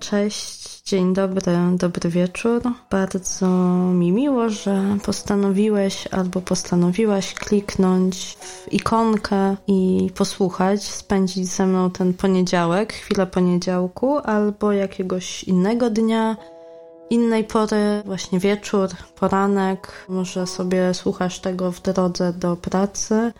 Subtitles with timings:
[0.00, 2.62] Cześć, dzień dobry, dobry wieczór.
[2.90, 3.46] Bardzo
[3.92, 12.14] mi miło, że postanowiłeś albo postanowiłaś kliknąć w ikonkę i posłuchać, spędzić ze mną ten
[12.14, 16.36] poniedziałek, chwilę poniedziałku albo jakiegoś innego dnia,
[17.10, 20.06] innej pory, właśnie wieczór, poranek.
[20.08, 23.32] Może sobie słuchasz tego w drodze do pracy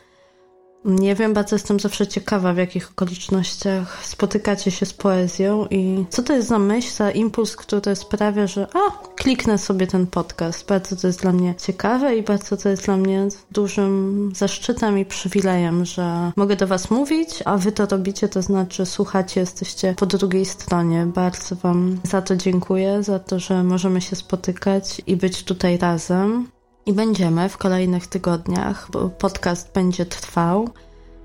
[0.85, 6.23] nie wiem, bardzo jestem zawsze ciekawa, w jakich okolicznościach spotykacie się z poezją i co
[6.23, 10.67] to jest za myśl, za impuls, który sprawia, że a, kliknę sobie ten podcast.
[10.67, 15.05] Bardzo to jest dla mnie ciekawe i bardzo to jest dla mnie dużym zaszczytem i
[15.05, 20.07] przywilejem, że mogę do Was mówić, a Wy to robicie, to znaczy słuchacie, jesteście po
[20.07, 21.07] drugiej stronie.
[21.07, 26.49] Bardzo Wam za to dziękuję, za to, że możemy się spotykać i być tutaj razem.
[26.87, 30.69] I będziemy w kolejnych tygodniach, podcast będzie trwał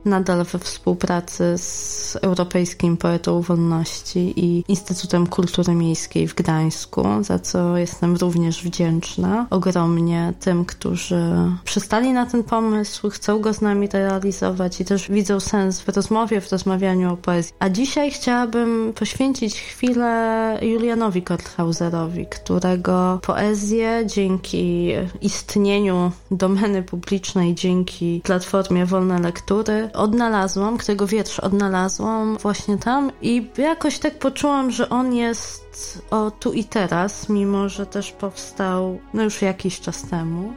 [0.06, 7.78] nadal we współpracy z Europejskim Poetą Wolności i Instytutem Kultury Miejskiej w Gdańsku, za co
[7.78, 11.22] jestem również wdzięczna ogromnie tym, którzy
[11.64, 16.42] przystali na ten pomysł, chcą go z nami realizować i też widzą sens w rozmowie,
[16.42, 17.54] w rozmawianiu o poezji.
[17.60, 24.92] A dzisiaj chciałabym poświęcić chwilę Julianowi Korthauserowi, którego poezję dzięki
[25.22, 34.00] istnieniu domeny publicznej, dzięki platformie Wolne Lektury odnalazłam, którego wiersz odnalazłam właśnie tam i jakoś
[34.00, 39.42] tak poczułam, że on jest o tu i teraz, mimo że też powstał no już
[39.42, 40.54] jakiś czas temu.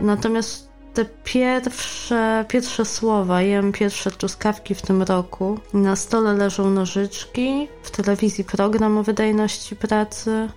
[0.00, 5.58] Natomiast te pierwsze, pierwsze słowa, jem pierwsze truskawki w tym roku.
[5.72, 10.48] Na stole leżą nożyczki, w telewizji program o wydajności pracy.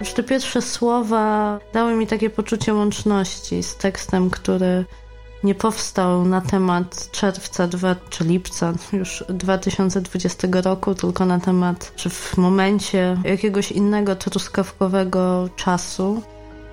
[0.00, 4.84] Już te pierwsze słowa dały mi takie poczucie łączności z tekstem, który
[5.44, 12.10] nie powstał na temat czerwca dwa, czy lipca już 2020 roku, tylko na temat, czy
[12.10, 16.22] w momencie jakiegoś innego truskawkowego czasu,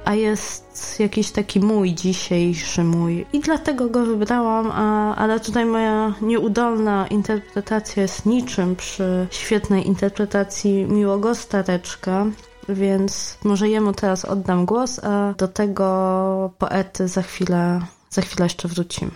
[0.06, 3.26] a jest jakiś taki mój dzisiejszy mój.
[3.34, 10.86] I dlatego go wybrałam, a, ale tutaj moja nieudolna interpretacja jest niczym przy świetnej interpretacji
[10.86, 12.26] Miłego Stareczka,
[12.70, 17.82] więc może jemu teraz oddam głos, a do tego poety za chwilę
[18.12, 19.12] za chwilę jeszcze wrócimy.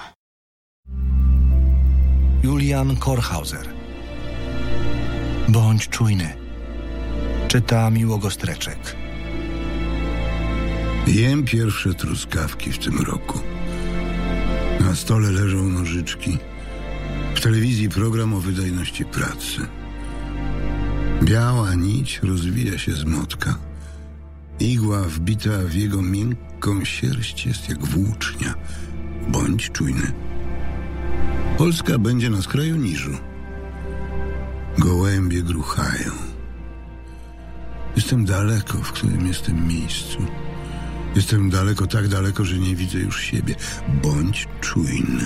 [2.44, 3.68] Julian Korhauser.
[5.50, 6.36] Bądź czujny.
[7.48, 8.96] Czyta Miłogostreczek.
[11.08, 13.40] Jem pierwsze truskawki w tym roku.
[14.80, 16.38] Na stole leżą nożyczki.
[17.36, 19.68] W telewizji program o wydajności pracy.
[21.24, 23.58] Biała nić rozwija się z motka.
[24.60, 26.02] Igła wbita w jego
[26.66, 28.54] miękką sierść jest jak włócznia.
[29.28, 30.12] Bądź czujny.
[31.58, 33.18] Polska będzie na skraju niżu.
[34.78, 36.12] Gołębie gruchają.
[37.96, 40.18] Jestem daleko, w którym jestem miejscu.
[41.16, 43.56] Jestem daleko, tak daleko, że nie widzę już siebie.
[44.04, 45.26] Bądź czujny.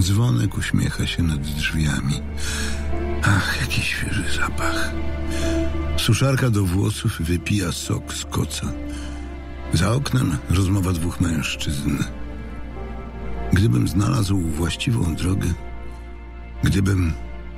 [0.00, 2.22] Dzwonek uśmiecha się nad drzwiami.
[3.22, 4.92] Ach, jaki świeży zapach.
[5.96, 8.72] Suszarka do włosów wypija sok z koca.
[9.74, 11.98] Za oknem rozmowa dwóch mężczyzn.
[13.52, 15.48] Gdybym znalazł właściwą drogę,
[16.64, 17.12] gdybym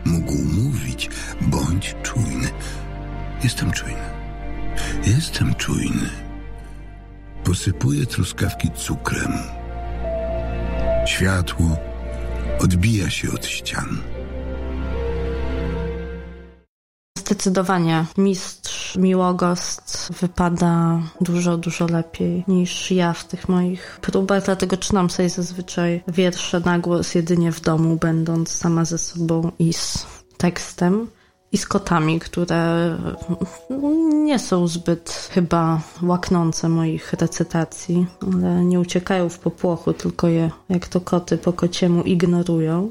[0.04, 2.48] mógł mówić, bądź czujny.
[3.44, 4.10] Jestem czujny.
[5.06, 6.10] Jestem czujny.
[7.44, 9.32] Posypuję truskawki cukrem.
[11.06, 11.76] Światło
[12.60, 13.98] odbija się od ścian.
[17.19, 18.62] Zdecydowanie mistrz
[18.96, 26.02] Miłogost wypada dużo, dużo lepiej niż ja w tych moich próbach, dlatego czytam sobie zazwyczaj
[26.08, 30.06] wiersze na głos jedynie w domu, będąc sama ze sobą i z
[30.36, 31.08] tekstem
[31.52, 32.98] i z kotami, które
[34.24, 40.88] nie są zbyt chyba łaknące moich recytacji, ale nie uciekają w popłochu, tylko je jak
[40.88, 42.88] to koty po kociemu ignorują.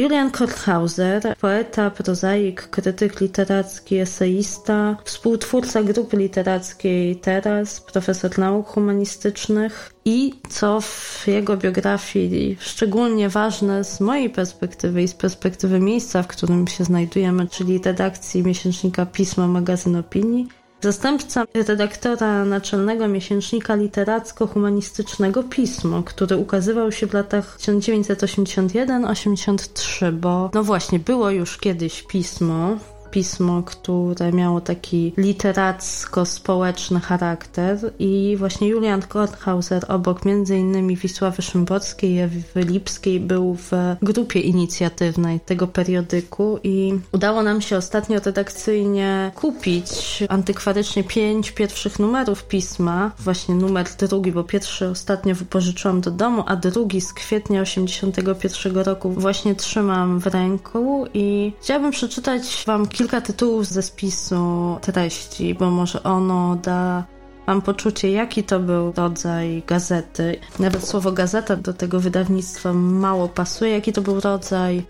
[0.00, 10.34] Julian Korthauser, poeta, prozaik, krytyk literacki, eseista, współtwórca grupy literackiej Teraz, profesor nauk humanistycznych i
[10.48, 16.66] co w jego biografii szczególnie ważne z mojej perspektywy i z perspektywy miejsca, w którym
[16.66, 20.48] się znajdujemy, czyli redakcji miesięcznika Pisma Magazyn Opinii,
[20.82, 30.98] Zastępca redaktora naczelnego miesięcznika literacko-humanistycznego Pismo, który ukazywał się w latach 1981-83, bo no właśnie,
[30.98, 32.76] było już kiedyś Pismo,
[33.10, 37.78] pismo, które miało taki literacko-społeczny charakter.
[37.98, 43.70] I właśnie Julian Korthauser obok między innymi Wisławy Szymborskiej i Ewy Lipskiej był w
[44.02, 46.58] grupie inicjatywnej tego periodyku.
[46.62, 54.32] I udało nam się ostatnio redakcyjnie kupić antykwarycznie pięć pierwszych numerów pisma, właśnie numer drugi,
[54.32, 60.26] bo pierwszy ostatnio wypożyczyłam do domu, a drugi z kwietnia 81 roku właśnie trzymam w
[60.26, 61.06] ręku.
[61.14, 67.04] I chciałabym przeczytać wam kilka tytułów ze spisu treści, bo może ono da
[67.46, 70.40] Mam poczucie, jaki to był rodzaj gazety.
[70.58, 73.70] Nawet słowo gazeta do tego wydawnictwa mało pasuje.
[73.70, 74.86] Jaki to był rodzaj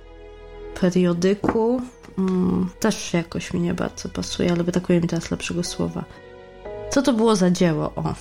[0.81, 1.83] periodyku.
[2.19, 6.05] Mm, też jakoś mi nie bardzo pasuje, ale brakuje mi teraz lepszego słowa.
[6.91, 7.93] Co to było za dzieło?
[7.97, 8.15] O,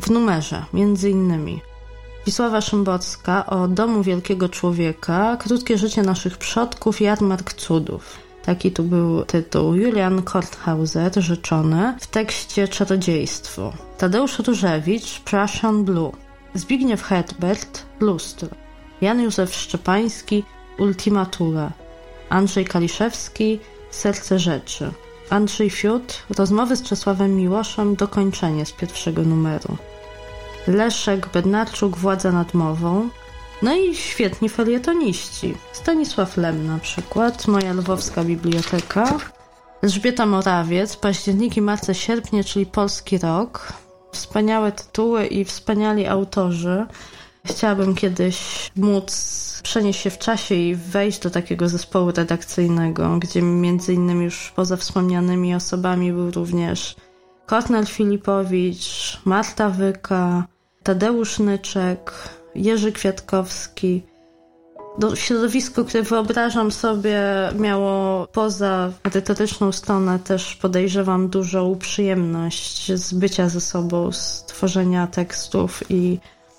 [0.00, 1.60] w numerze, między innymi.
[2.26, 8.24] Wisława Szymborska o Domu Wielkiego Człowieka, Krótkie życie naszych przodków, Jarmark Cudów.
[8.46, 9.74] Taki tu był tytuł.
[9.74, 13.72] Julian Korthauser, życzony, w tekście Czarodziejstwo.
[13.98, 16.12] Tadeusz Różewicz, Prussian Blue.
[16.54, 18.48] Zbigniew Herbert, Lustro.
[19.00, 20.44] Jan Józef Szczepański,
[20.78, 21.72] Ultimatura.
[22.28, 23.60] Andrzej Kaliszewski,
[23.90, 24.90] Serce Rzeczy.
[25.30, 29.76] Andrzej Fiut, rozmowy z Czesławem Miłoszem, dokończenie z pierwszego numeru.
[30.66, 33.08] Leszek Bednarczuk, Władza nad mową.
[33.62, 35.54] No i świetni felietoniści.
[35.72, 39.18] Stanisław Lem na przykład, moja lwowska biblioteka.
[39.82, 43.72] Elżbieta Morawiec, październiki, marce, sierpnie, czyli polski rok.
[44.12, 46.86] Wspaniałe tytuły i wspaniali autorzy.
[47.46, 53.94] Chciałabym kiedyś móc przenieść się w czasie i wejść do takiego zespołu redakcyjnego, gdzie między
[53.94, 56.96] innymi już poza wspomnianymi osobami był również
[57.46, 60.44] Kornel Filipowicz, Marta Wyka,
[60.82, 62.12] Tadeusz Nyczek,
[62.54, 64.02] Jerzy Kwiatkowski.
[64.98, 67.20] Do środowisko, które wyobrażam sobie,
[67.58, 75.82] miało poza edytoryczną stronę też podejrzewam dużą przyjemność z bycia ze sobą, z tworzenia tekstów
[75.90, 76.18] i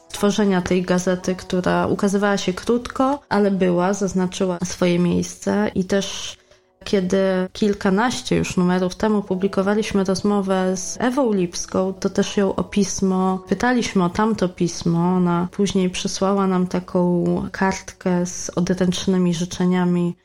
[0.09, 6.37] tworzenia tej gazety, która ukazywała się krótko, ale była, zaznaczyła swoje miejsce i też
[6.85, 7.17] kiedy
[7.53, 14.03] kilkanaście już numerów temu publikowaliśmy rozmowę z Ewą Lipską, to też ją o pismo pytaliśmy
[14.03, 14.99] o tamto pismo.
[14.99, 20.15] Ona później przysłała nam taką kartkę z odręcznymi życzeniami,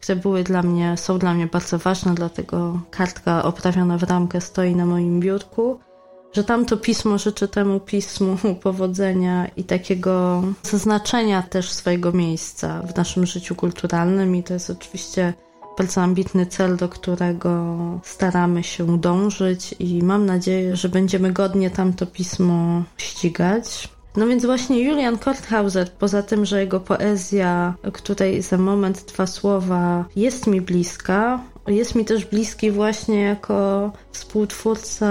[0.00, 4.76] które były dla mnie, są dla mnie bardzo ważne, dlatego kartka oprawiona w ramkę stoi
[4.76, 5.80] na moim biurku
[6.32, 13.26] że tamto pismo życzy temu pismu powodzenia i takiego zaznaczenia też swojego miejsca w naszym
[13.26, 15.34] życiu kulturalnym i to jest oczywiście
[15.80, 22.06] bardzo ambitny cel, do którego staramy się dążyć i mam nadzieję, że będziemy godnie tamto
[22.06, 23.88] pismo ścigać.
[24.16, 30.04] No więc właśnie Julian Korthauser, poza tym, że jego poezja, której za moment dwa słowa
[30.16, 35.08] jest mi bliska, jest mi też bliski właśnie jako współtwórca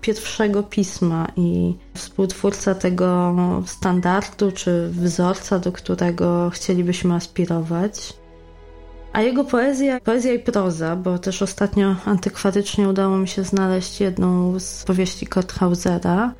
[0.00, 3.34] pierwszego pisma i współtwórca tego
[3.66, 8.21] standardu czy wzorca, do którego chcielibyśmy aspirować.
[9.12, 14.60] A jego poezja, poezja i proza, bo też ostatnio antykwarycznie udało mi się znaleźć jedną
[14.60, 16.34] z powieści Korthausera,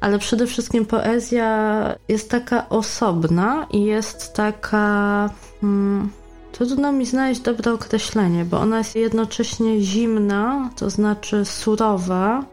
[0.00, 5.30] ale przede wszystkim poezja jest taka osobna i jest taka.
[5.60, 6.10] Hmm,
[6.52, 12.44] trudno mi znaleźć dobre określenie, bo ona jest jednocześnie zimna, to znaczy surowa,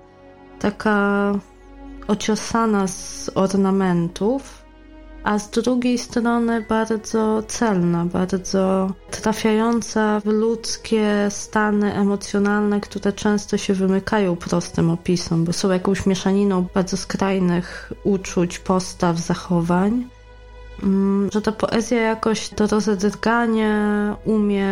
[0.59, 1.31] taka
[2.07, 4.64] ociosana z ornamentów,
[5.25, 13.73] a z drugiej strony bardzo celna, bardzo trafiająca w ludzkie stany emocjonalne, które często się
[13.73, 20.07] wymykają prostym opisom, bo są jakąś mieszaniną bardzo skrajnych uczuć, postaw, zachowań.
[20.83, 23.73] Mm, że ta poezja jakoś to rozedrganie
[24.25, 24.67] umie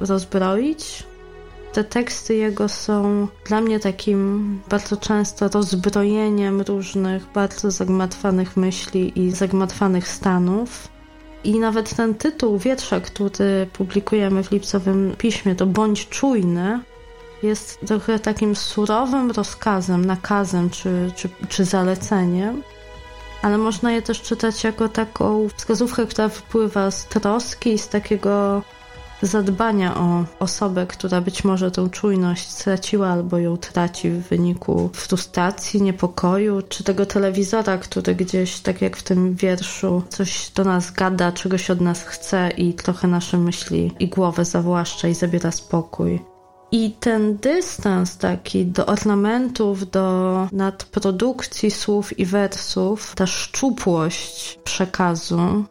[0.00, 1.09] rozbroić,
[1.72, 9.30] te teksty jego są dla mnie takim bardzo często rozbrojeniem różnych bardzo zagmatwanych myśli i
[9.30, 10.88] zagmatwanych stanów.
[11.44, 16.80] I nawet ten tytuł wietrza, który publikujemy w lipcowym piśmie, to bądź czujny,
[17.42, 22.62] jest trochę takim surowym rozkazem, nakazem czy, czy, czy zaleceniem,
[23.42, 28.62] ale można je też czytać jako taką wskazówkę, która wypływa z troski, z takiego
[29.22, 35.82] zadbania o osobę, która być może tę czujność straciła albo ją traci w wyniku frustracji,
[35.82, 41.32] niepokoju, czy tego telewizora, który gdzieś, tak jak w tym wierszu, coś do nas gada,
[41.32, 46.20] czegoś od nas chce i trochę nasze myśli i głowę zawłaszcza i zabiera spokój.
[46.72, 55.64] I ten dystans taki do ornamentów, do nadprodukcji słów i wersów, ta szczupłość przekazu,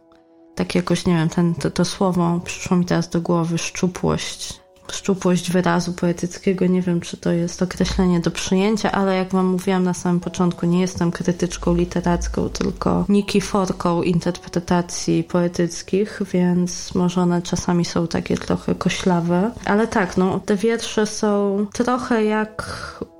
[0.60, 4.60] tak jakoś, nie wiem, ten, to, to słowo przyszło mi teraz do głowy, szczupłość,
[4.92, 6.68] szczupłość wyrazu poetyckiego.
[6.68, 10.66] Nie wiem, czy to jest określenie do przyjęcia, ale jak Wam mówiłam na samym początku,
[10.66, 18.75] nie jestem krytyczką literacką, tylko nikiforką interpretacji poetyckich, więc może one czasami są takie trochę
[18.75, 19.51] koślawe.
[19.66, 22.63] Ale tak, no, te wiersze są trochę jak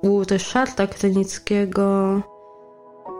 [0.02, 2.20] u Ryszarda Krynickiego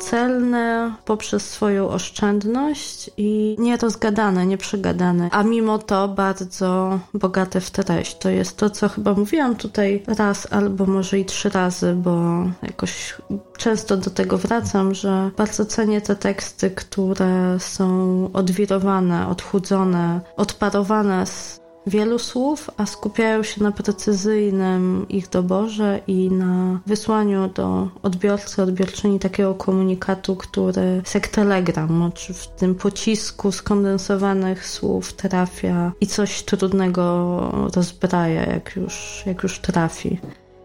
[0.00, 8.18] celne poprzez swoją oszczędność i nierozgadane, nieprzegadane, a mimo to bardzo bogate w treść.
[8.18, 13.14] To jest to, co chyba mówiłam tutaj raz albo może i trzy razy, bo jakoś
[13.58, 21.59] często do tego wracam, że bardzo cenię te teksty, które są odwirowane, odchudzone, odparowane z
[21.86, 29.18] wielu słów, a skupiają się na precyzyjnym ich doborze i na wysłaniu do odbiorcy, odbiorczyni
[29.18, 36.42] takiego komunikatu, który jest jak telegram, czy w tym pocisku skondensowanych słów trafia i coś
[36.42, 40.18] trudnego rozbraja, jak już, jak już trafi.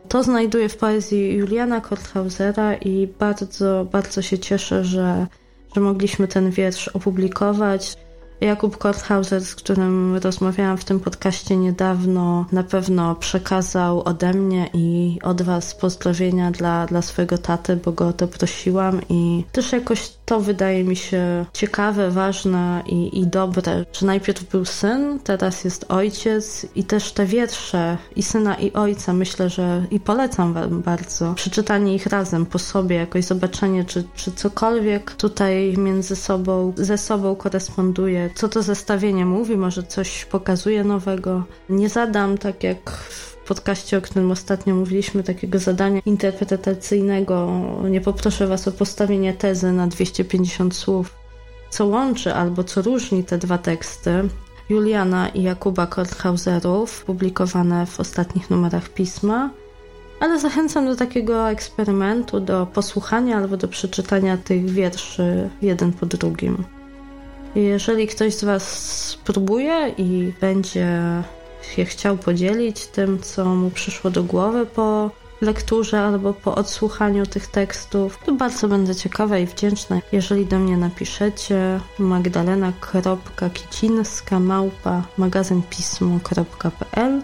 [0.07, 5.27] To znajduję w poezji Juliana Korthausera i bardzo, bardzo się cieszę, że,
[5.75, 7.97] że mogliśmy ten wiersz opublikować.
[8.41, 15.17] Jakub Korthauser, z którym rozmawiałam w tym podcaście niedawno, na pewno przekazał ode mnie i
[15.23, 20.11] od Was pozdrowienia dla, dla swojego taty, bo go o to prosiłam i też jakoś
[20.25, 25.85] to wydaje mi się ciekawe, ważne i, i dobre, że najpierw był syn, teraz jest
[25.89, 31.33] ojciec i też te wiersze i syna i ojca myślę, że i polecam Wam bardzo.
[31.33, 37.35] Przeczytanie ich razem po sobie, jakoś zobaczenie, czy, czy cokolwiek tutaj między sobą, ze sobą
[37.35, 41.43] koresponduje, co to zestawienie mówi, może coś pokazuje nowego.
[41.69, 47.51] Nie zadam tak jak w podcaście, o którym ostatnio mówiliśmy, takiego zadania interpretacyjnego.
[47.89, 51.15] Nie poproszę Was o postawienie tezy na 250 słów,
[51.69, 54.29] co łączy albo co różni te dwa teksty.
[54.69, 59.49] Juliana i Jakuba Korthauserów, publikowane w ostatnich numerach pisma.
[60.19, 66.63] Ale zachęcam do takiego eksperymentu, do posłuchania albo do przeczytania tych wierszy jeden po drugim.
[67.55, 68.63] Jeżeli ktoś z Was
[69.09, 71.23] spróbuje i będzie
[71.75, 77.47] się chciał podzielić tym, co mu przyszło do głowy po lekturze albo po odsłuchaniu tych
[77.47, 87.21] tekstów, to bardzo będę ciekawa i wdzięczna, jeżeli do mnie napiszecie magdalena.kicińska małpa magazynpismo.pl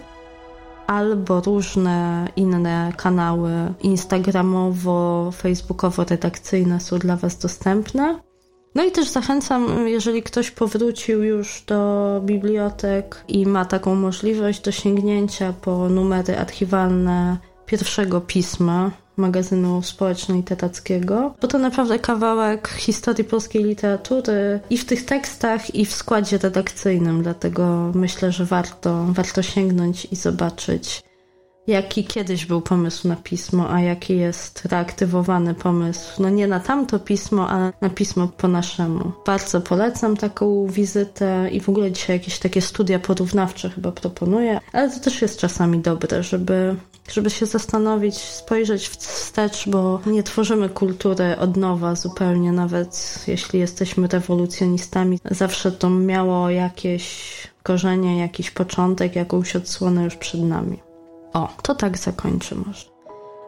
[0.86, 8.31] albo różne inne kanały instagramowo, facebookowo-redakcyjne są dla Was dostępne.
[8.74, 14.72] No i też zachęcam, jeżeli ktoś powrócił już do bibliotek i ma taką możliwość do
[14.72, 17.36] sięgnięcia po numery archiwalne
[17.66, 25.74] pierwszego pisma magazynu społeczno-literackiego, bo to naprawdę kawałek historii polskiej literatury i w tych tekstach,
[25.74, 31.02] i w składzie redakcyjnym, dlatego myślę, że warto, warto sięgnąć i zobaczyć
[31.66, 36.22] jaki kiedyś był pomysł na pismo, a jaki jest reaktywowany pomysł.
[36.22, 39.12] No nie na tamto pismo, ale na pismo po naszemu.
[39.26, 44.90] Bardzo polecam taką wizytę i w ogóle dzisiaj jakieś takie studia porównawcze chyba proponuję, ale
[44.90, 46.76] to też jest czasami dobre, żeby
[47.12, 54.08] żeby się zastanowić, spojrzeć wstecz, bo nie tworzymy kultury od nowa zupełnie, nawet jeśli jesteśmy
[54.08, 55.18] rewolucjonistami.
[55.30, 57.30] Zawsze to miało jakieś
[57.62, 60.91] korzenie, jakiś początek, jakąś odsłonę już przed nami.
[61.32, 62.84] O, to tak zakończę może.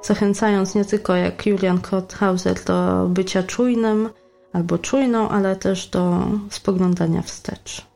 [0.03, 4.09] Zachęcając nie tylko jak Julian Korthauser do bycia czujnym
[4.53, 7.87] albo czujną, ale też do spoglądania wstecz.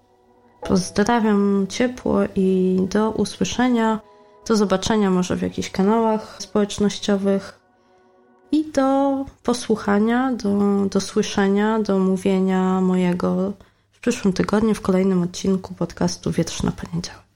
[0.61, 4.01] Pozdrawiam ciepło i do usłyszenia,
[4.49, 7.61] do zobaczenia może w jakichś kanałach społecznościowych
[8.53, 10.59] i do posłuchania, do,
[10.91, 13.53] do słyszenia, do mówienia mojego
[13.93, 17.28] w przyszłym tygodniu w kolejnym odcinku podcastu Wietrz na poniedziałek.